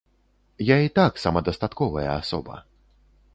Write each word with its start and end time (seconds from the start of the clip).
Я 0.67 0.77
і 0.85 0.89
так 0.99 1.21
самадастатковая 1.25 2.07
асоба. 2.21 2.57